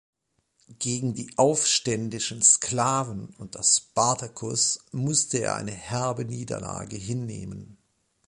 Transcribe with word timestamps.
Gegen 0.79 1.13
die 1.13 1.31
aufständischen 1.37 2.41
Sklaven 2.41 3.27
unter 3.37 3.61
Spartacus 3.61 4.83
musste 4.91 5.37
er 5.37 5.57
eine 5.57 5.69
herbe 5.69 6.25
Niederlage 6.25 6.95
hinnehmen. 6.97 7.77